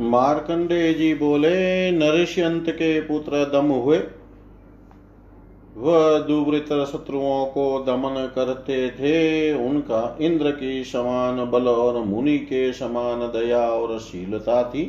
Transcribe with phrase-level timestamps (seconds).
[0.00, 3.98] मार्कंडे जी बोले नरिष्यंत के पुत्र दम हुए।
[5.76, 12.72] वह दुवृत शत्रुओं को दमन करते थे। उनका इंद्र की समान बल और मुनि के
[12.72, 14.84] समान दया और शीलता थी।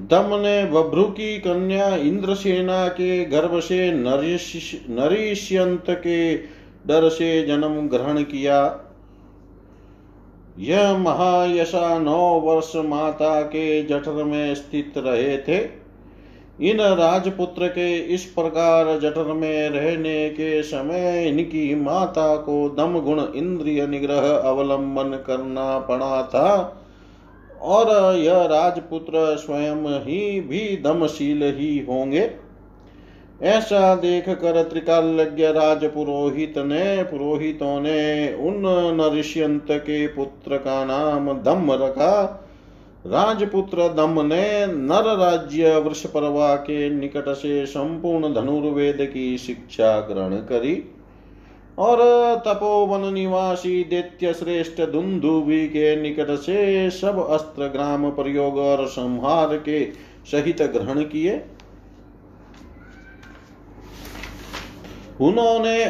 [0.00, 6.36] दम ने बभ्रु की कन्या इंद्रसेना के गर्भ से नरिष्यंत के
[6.86, 8.60] डर से जन्म ग्रहण किया।
[10.58, 15.80] यह महायशा नौ वर्ष माता के जठर में स्थित रहे थे।
[16.60, 23.22] इन राजपुत्र के इस प्रकार जठर में रहने के समय इनकी माता को दम गुण
[23.34, 26.76] इंद्रिय निग्रह अवलंबन करना पड़ा था
[27.60, 32.49] और यह राजपुत्र स्वयं ही भी दमशील ही होंगे।
[33.42, 38.62] ऐसा देख कर त्रिकालज्ञ राज पुरोहित ने, पुरोहितों ने उन
[38.96, 42.46] नरिष्यंत के पुत्र का नाम दम रखा।
[43.06, 50.34] राजपुत्र दम ने नर राज्य वृष परवा के निकट से संपूर्ण धनुर्वेद की शिक्षा ग्रहण
[50.46, 50.74] करी
[51.78, 51.98] और
[52.46, 59.84] तपोवन निवासी दैत्य श्रेष्ठ दुंदुबी के निकट से सब अस्त्र ग्राम प्रयोग और संहार के
[60.26, 61.42] सहित ग्रहण किए।
[65.20, 65.84] उन्होंने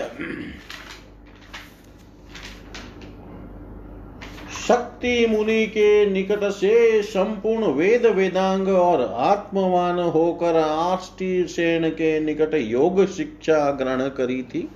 [4.68, 12.54] शक्ति मुनि के निकट से संपूर्ण वेद वेदांग और आत्मवान होकर आष्टी सेन के निकट
[12.54, 14.68] योग शिक्षा ग्रहण करी थी।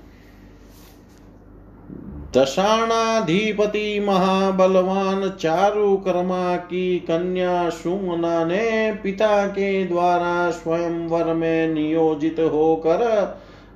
[2.37, 13.05] दशाणाधिपति महाबलवान चारु कर्मा की कन्या सुमना ने पिता के द्वारा स्वयंवर में नियोजित होकर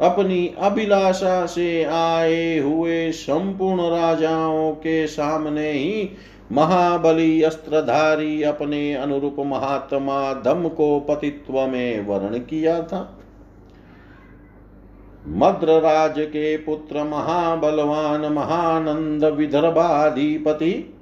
[0.00, 6.10] अपनी अभिलाषा से आए हुए संपूर्ण राजाओं के सामने ही
[6.52, 13.14] महाबली अस्त्रधारी अपने अनुरूप महात्मा दम को पतित्व में वर्ण किया था।
[15.28, 20.94] मद्रराज के पुत्र महाबलवान महानंद विदर्भाधिपति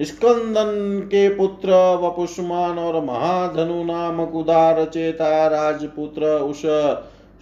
[0.00, 1.70] स्कंदन के पुत्र
[2.02, 6.62] वपुष्मान और महाधनु नामक उदार चेता राजपुत्र उस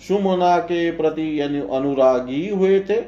[0.08, 3.00] सुमना के प्रति अनुरागी हुए थे।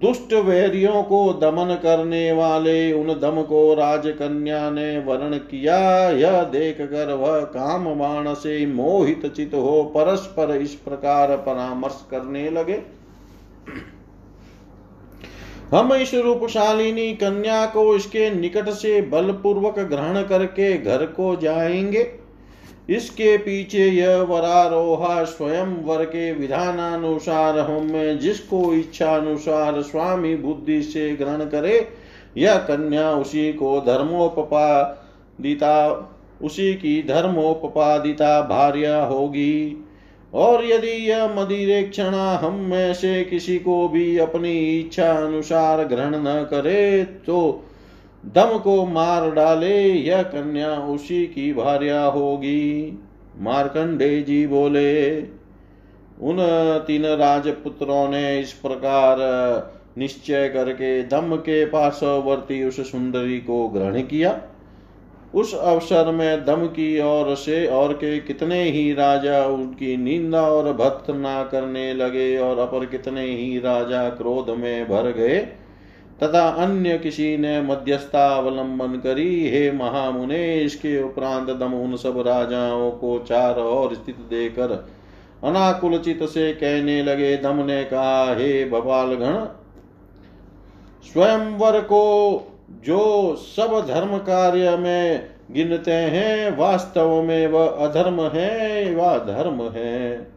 [0.00, 5.78] दुष्ट वैरियों को दमन करने वाले उन दम को राजकन्या ने वर्ण किया।
[6.10, 12.48] यह देख कर वह काम बाण से मोहित चित हो परस्पर इस प्रकार परामर्श करने
[12.50, 12.80] लगे।
[15.70, 22.02] हम इस रूपशालिनी कन्या को इसके निकट से बलपूर्वक ग्रहण करके घर को जाएँगे।
[22.88, 31.16] इसके पीछे यह वरारोहा स्वयं वर के विधानानुसार हम जिसको इच्छा अनुसार स्वामी बुद्धि से
[31.16, 31.88] ग्रहण करे,
[32.36, 36.10] यह कन्या उसी को धर्मोपपादिता,
[36.42, 39.84] उसी की धर्मोपपादिता भार्य होगी।
[40.34, 46.46] और यदि यह मदिरेक्षणा हम में से किसी को भी अपनी इच्छा अनुसार ग्रहण न
[46.50, 47.64] करे तो
[48.24, 52.98] दम को मार डाले, यह कन्या उसी की भार्या होगी।
[53.38, 55.20] मार्कंडे जी बोले,
[56.20, 56.36] उन
[56.86, 59.16] तीन राजपुत्रों ने इस प्रकार
[59.98, 64.40] निश्चय करके दम के पार्श्ववर्ती उस सुंदरी को ग्रहण किया।
[65.34, 70.72] उस अवसर में दम की ओर से और के कितने ही राजा उनकी निंदा और
[70.72, 75.48] भत्ना करने लगे और अपर कितने ही राजा क्रोध में भर गए।
[76.22, 82.90] तथा अन्य किसी ने मध्यस्थता अवलंबन करी। हे महामुने इसके उपरांत दम उन सब राजाओं
[82.90, 84.88] को चार और स्थित देकर
[85.44, 89.44] अनाकुल चित से कहने लगे, दम ने कहा, हे भवाल गण
[91.12, 92.04] स्वयंवर को
[92.84, 99.62] जो सब धर्म कार्य में गिनते हैं, वास्तव में वह वा अधर्म है वह धर्म
[99.74, 100.33] है?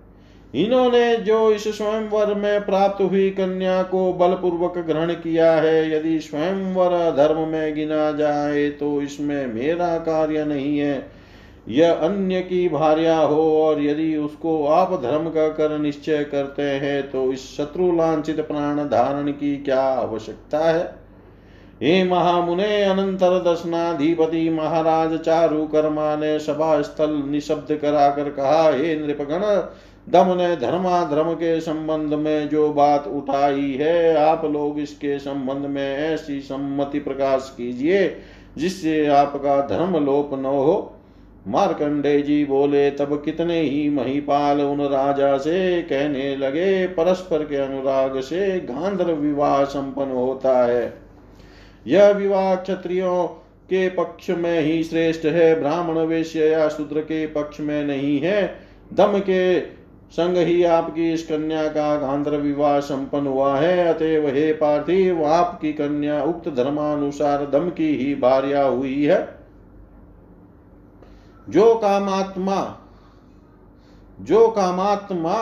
[0.53, 6.91] इन्होंने जो इस स्वयंवर में प्राप्त हुई कन्या को बलपूर्वक ग्रहण किया है, यदि स्वयंवर
[7.17, 11.05] धर्म में गिना जाए तो इसमें मेरा कार्य नहीं है।
[11.67, 17.09] यह अन्य की भार्या हो और यदि उसको आप धर्म का कर निश्चय करते हैं
[17.11, 20.83] तो इस शत्रु लांछित प्राण धारण की क्या आवश्यकता है?
[21.81, 29.45] हे महामुने, अनंतर दर्शनाधिपति महाराज चारु कर्मा ने सभा स्थल निशब्द कराकर कहा, हे नृपगण
[30.09, 35.97] दम ने धर्माधर्म के संबंध में जो बात उठाई है, आप लोग इसके संबंध में
[35.97, 38.17] ऐसी सम्मति प्रकाश कीजिए,
[38.57, 40.93] जिससे आपका धर्म लोप न हो।
[41.47, 48.19] मार्कंडे जी बोले, तब कितने ही महिपाल उन राजा से कहने लगे, परस्पर के अनुराग
[48.19, 50.93] से गांधर विवाह संपन्न होता है।
[51.87, 53.27] यह विवाह क्षत्रियों
[53.65, 58.67] के पक्ष में ही श्रेष्ठ है, ब्राह्मण वेश्य या शूद्र के पक्ष में नहीं है।
[58.93, 59.76] दम के
[60.11, 65.73] संग ही आपकी इस कन्या का गांधर विवाह संपन्न हुआ है। अतएव हे पार्थिव, आपकी
[65.73, 69.27] कन्या उक्त धर्मानुसार दम की ही भार्या हुई है।
[71.47, 72.77] जो कामात्मा
[74.19, 75.35] जो कामात्मा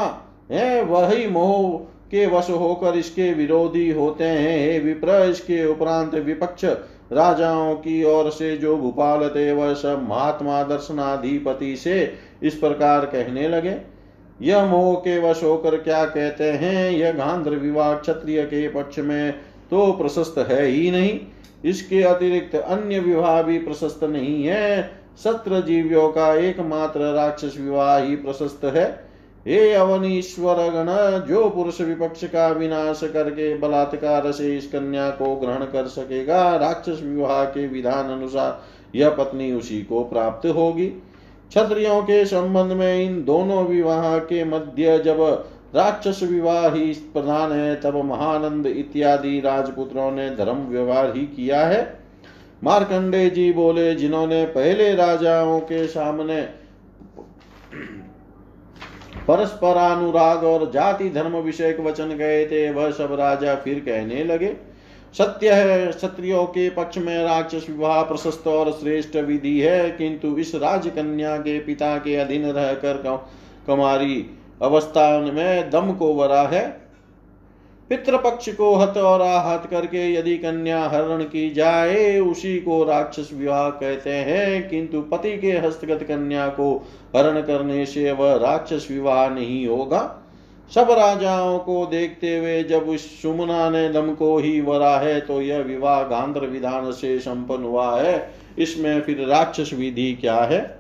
[0.52, 1.78] है, वही मोह
[2.12, 6.66] के वश होकर इसके विरोधी होते हैं। हे विप्र, इसके उपरांत विपक्ष
[7.12, 12.14] राजाओं की ओर से जो भूपाल थे वह सब महात्मा दर्शनाधिपति से
[12.44, 13.95] इस प्रकार कहने लगे।
[14.42, 16.92] यह मोह के वश होकर क्या कहते हैं?
[16.92, 19.32] यह गांधर विवाह क्षत्रिय के पक्ष में
[19.72, 21.20] तो प्रशस्त है ही नहीं।
[21.66, 24.92] इसके अतिरिक्त अन्य विवाह भी प्रशस्त नहीं है।
[25.24, 29.06] सत्र जीवियों का एकमात्र राक्षस विवाह ही प्रशस्त है।
[29.48, 35.66] हे अवनीश्वर गण, जो पुरुष विपक्ष का विनाश करके बलात्कार से इस कन्या को ग्रहण
[35.66, 38.64] कर सकेगा, राक्षस विवाह के विधान अनुसार
[38.96, 41.04] यह पत्नी उसी को प्राप्त होगी।
[41.50, 45.18] क्षत्रियों के संबंध में इन दोनों विवाह के मध्य जब
[45.76, 51.82] राक्षस विवाह ही प्रधान है, तब महानंद इत्यादि राजपुत्रों ने धर्म व्यवहार ही किया है।
[52.64, 56.42] मार्कंडे जी बोले, जिन्होंने पहले राजाओं के सामने
[59.28, 64.56] परस्परानुराग और जाति धर्म विषयक वचन गए थे, वह सब राजा फिर कहने लगे
[65.18, 70.54] सत्य है, क्षत्रियो के पक्ष में राक्षस विवाह प्रशस्त और श्रेष्ठ विधि है, किंतु इस
[70.56, 72.98] राजकन्या के पिता के अधीन रहकर
[73.68, 74.26] कमारी
[74.62, 76.68] अवस्था में दम को वरा है।
[77.90, 83.70] पितृपक्ष को हत और आहत करके यदि कन्या हरण की जाए, उसी को राक्षस विवाह
[83.70, 86.76] कहते हैं, किंतु पति के हस्तगत कन्या को
[87.16, 90.02] हरण करने से वह राक्षस विवाह नहीं होगा।
[90.74, 95.42] सब राजाओं को देखते हुए जब उस सुमना ने दम को ही वरा है तो
[95.42, 100.80] यह विवाह गांधर विधान से संपन्न हुआ है। इसमें फिर राक्षस विधि क्या है?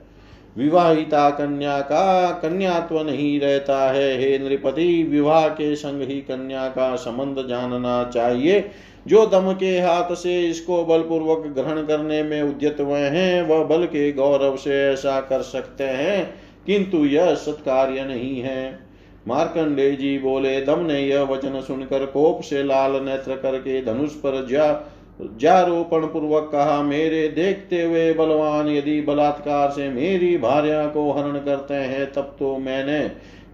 [0.57, 6.95] विवाहिता कन्या का कन्यात्व नहीं रहता है। हे नृपति, विवाह के संग ही कन्या का
[6.95, 8.71] संबंध जानना चाहिए।
[9.07, 13.85] जो दम के हाथ से इसको बलपूर्वक ग्रहण करने में उद्यत हुए हैं, वह बल
[13.85, 16.33] के गौरव से ऐसा कर सकते हैं,
[16.65, 18.84] किंतु यह सत्कार्य नहीं है।
[19.27, 24.45] मार्कंडे जी बोले, दम ने यह वचन सुनकर कोप से लाल नेत्र करके धनुष पर
[24.48, 24.92] जा
[25.22, 31.74] जारोपण पूर्वक कहा, मेरे देखते हुए बलवान यदि बलात्कार से मेरी भार्या को हरण करते
[31.74, 33.00] हैं, तब तो मैंने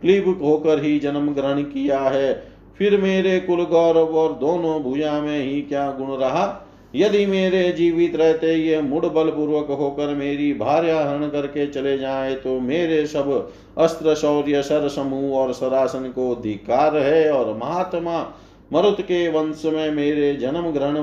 [0.01, 2.43] क्लीब होकर ही जन्म ग्रहण किया है।
[2.77, 6.67] फिर मेरे कुल गौरव और दोनों भुजा में ही क्या गुण रहा?
[6.93, 12.33] यदि मेरे जीवित रहते ये मुड़ बल पूर्वक होकर मेरी भार्या हरण करके चले जाए
[12.35, 13.29] तो मेरे सब
[13.77, 18.19] अस्त्र, शौर्य सर समूह और सरासन को धिकार है और महात्मा
[18.73, 20.97] मरुत के वंश में मेरे जन्म ग्रहण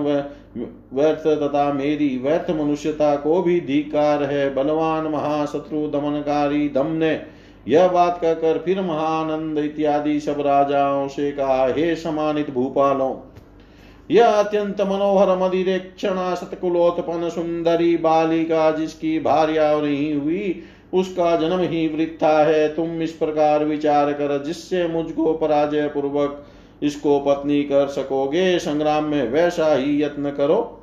[0.94, 7.20] व्यर्थ तथा मेरी व्यर्थ मनुष्यता को भी धिकार है। बलवान महाशत्रु, दमनकारी दम ने
[7.67, 13.12] यह बात कहकर फिर महानंद इत्यादि सब राजाओं से कहा, हे समानित भूपालों
[14.10, 20.62] यह अत्यंत मनोहर मदिरेक्षणा सतकुलोत्पन्न सुंदरी बालिका जिसकी भार्या नहीं हुई,
[20.94, 26.44] उसका जन्म ही वृथा है। तुम इस प्रकार विचार कर, जिससे मुझको पराजय पूर्वक
[26.82, 30.75] इसको पत्नी कर सकोगे, संग्राम में वैसा ही यत्न करो।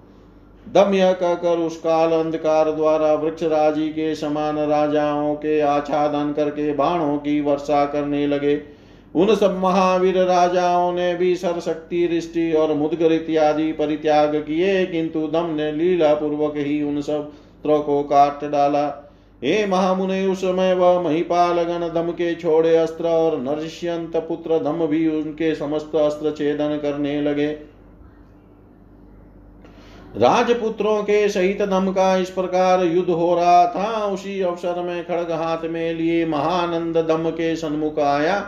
[0.73, 6.73] दम यह कहकर उस काल अंधकार द्वारा वृक्ष राज़ी के समान राजाओं के आच्छादन करके
[6.73, 8.74] बाणों की वर्षा करने लगे।
[9.15, 15.53] उन सब महावीर राजाओं ने भी सरशक्ति रिष्टि और मुदगर इत्यादि परित्याग किए, किंतु दम
[15.55, 17.31] ने लीला पूर्वक ही उन सब
[17.63, 18.85] त्रो को काट डाला।
[19.41, 24.85] हे महामुने, उस समय वह महिपाल गण दम के छोड़े अस्त्र और नरष्यंत पुत्र दम
[24.87, 27.47] भी उनके समस्त अस्त्र छेदन करने लगे।
[30.17, 35.31] राजपुत्रों के सहित दम का इस प्रकार युद्ध हो रहा था। उसी अवसर में खड़ग
[35.33, 38.39] हाथ में लिए महानंद दम के सन्मुख आया।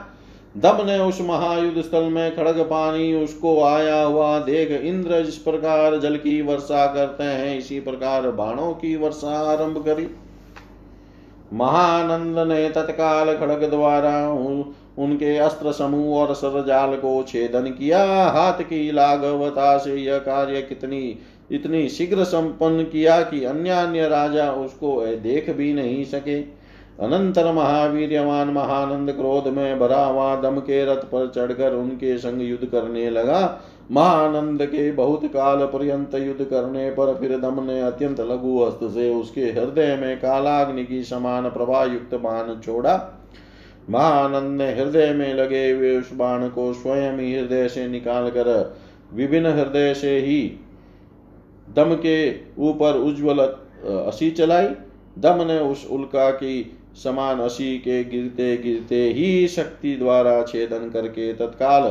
[0.56, 5.98] दम ने उस महायुद्ध स्थल में खड़ग पानी उसको आया हुआ देख इंद्र जिस प्रकार
[6.00, 10.08] जल की वर्षा करते हैं, इसी प्रकार बाणों की वर्षा आरंभ करी।
[11.54, 14.30] महानंद ने तत्काल खड़ग द्वारा
[15.00, 21.18] उनके अस्त्र समूह और सरजाल को छेदन किया। हाथ की लाघवता से यह कार्य कितनी,
[21.52, 26.57] इतनी शीघ्र संपन्न किया कि अन्य अन्य राजा उसको देख भी नहीं सके।
[27.00, 32.66] अनंतर महावीरवान महानंद क्रोध में भरा हुआ दम के रथ पर चढ़कर उनके संग युद्ध
[32.66, 33.42] करने लगा।
[33.92, 39.14] महानंद के बहुत काल पर्यंत युद्ध करने पर फिर दम ने अत्यंत लघु हस्त से
[39.14, 42.96] उसके हृदय में कालाग्नि की समान प्रभा युक्त बाण छोड़ा।
[43.90, 48.50] महानंद ने हृदय में लगे हुए उस बाण को स्वयं ही हृदय से निकाल कर
[49.14, 50.42] विभिन्न हृदय से ही
[51.68, 52.18] दम के
[52.60, 54.68] ऊपर उज्ज्वल असी चलाई।
[55.18, 61.34] दम ने उस उल्का की समान असी के गिरते गिरते ही शक्ति द्वारा छेदन करके
[61.34, 61.84] तत्काल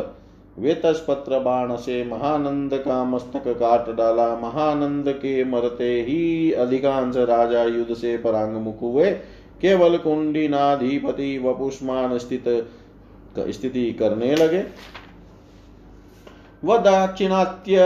[0.58, 7.94] वेतस्पत्र बाण से महानंद का मस्तक काट डाला। महानंद के मरते ही अधिकांश राजा युद्ध
[7.94, 9.10] से परांगमुख हुए।
[9.60, 12.44] केवल कुंडीनाधिपति वपुष्मान स्थित
[13.38, 14.64] स्थिति करने लगे।
[16.64, 17.76] वह दाक्षिणात्य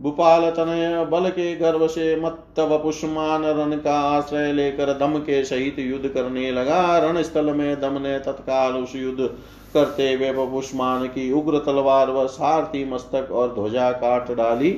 [0.00, 5.78] भूपाल तनय बल के गर्भ से मत्त वपुष्मान रण का आश्रय लेकर दम के सहित
[5.78, 9.28] युद्ध करने लगा। रण स्थल में दम ने तत्काल उस युद्ध
[9.74, 14.70] करते हुए वपुष्मान की उग्र तलवार व सारथी मस्तक और ध्वजा काट डाली।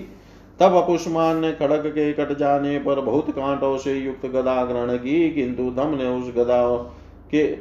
[0.60, 5.30] तब अपुष्मान ने खड़क के कट जाने पर बहुत कांटों से युक्त गदा ग्रहण की,
[5.30, 6.76] किंतु दम ने उस गदा
[7.30, 7.56] के,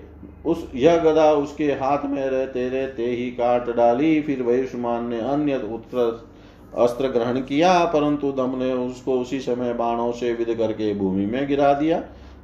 [0.45, 5.57] उस, यह गदा उसके हाथ में रहते रहते ही काट डाली। फिर वयुष्मान ने अन्य
[5.73, 6.30] उत्तर
[6.77, 11.47] अस्त्र ग्रहण किया, परंतु दम ने उसको उसी समय बाणों से विद करके भूमि में
[11.47, 11.97] गिरा दिया।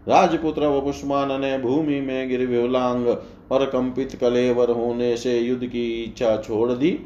[0.08, 3.08] राजपुत्र वपुष्मान ने भूमि में गिर विलांग
[3.52, 7.00] और कंपित कलेवर होने से युद्ध की इच्छा छोड़ दी।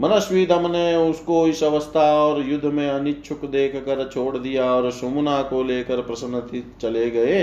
[0.00, 4.90] मनस्वी दम ने उसको इस अवस्था और युद्ध में अनिच्छुक देख कर छोड़ दिया और
[4.90, 7.40] सुमुना को लेकर प्रसन्न चले गए।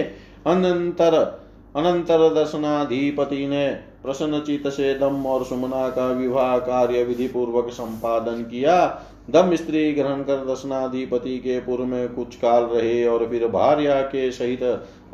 [0.47, 1.44] अनंतर
[1.75, 3.67] अनंतर दर्शनाधिपति ने
[4.03, 8.85] प्रसन्न चित से दम और सुमना का विवाह कार्य विधि पूर्वक संपादन किया।
[9.29, 14.31] दम स्त्री ग्रहण कर दर्शनाधिपति के पूर्व में कुछ काल रहे और फिर भार्या के
[14.31, 14.63] सहित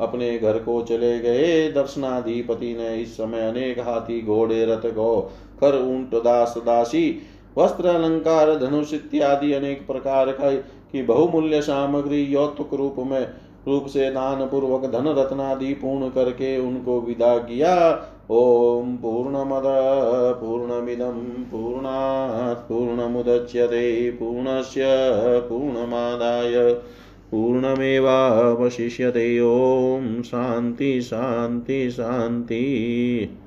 [0.00, 5.20] अपने घर को चले गए। दर्शनाधिपति ने इस समय अनेक हाथी, घोड़े, रथ, गो
[5.60, 7.22] कर ऊँट, दास, दासी,
[7.58, 13.26] वस्त्र, अलंकार, धनुष इत्यादि अनेक प्रकार का की बहुमूल्य सामग्री यौतुक रूप में
[13.68, 19.62] रूप से दान पूर्वक धन रत्नादि पूर्ण करके उनको विदा किया। ओम पूर्णमद
[20.40, 21.10] पूर्णा
[21.50, 24.74] पूर्णात् पूर्णमुदच्यते पूर्णश
[25.48, 26.74] पूर्णमादाय,
[27.30, 33.38] पूर्णमेवावशिष्यते। ॐ शान्ति शान्ति शान्ति।